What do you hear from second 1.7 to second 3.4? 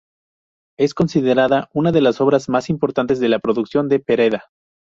una de las obras más importantes de la